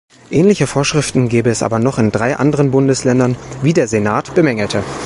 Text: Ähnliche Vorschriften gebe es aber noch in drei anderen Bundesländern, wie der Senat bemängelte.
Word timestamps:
Ähnliche 0.31 0.65
Vorschriften 0.65 1.29
gebe 1.29 1.51
es 1.51 1.61
aber 1.61 1.77
noch 1.77 1.99
in 1.99 2.11
drei 2.11 2.35
anderen 2.35 2.71
Bundesländern, 2.71 3.35
wie 3.61 3.71
der 3.73 3.87
Senat 3.87 4.33
bemängelte. 4.33 4.83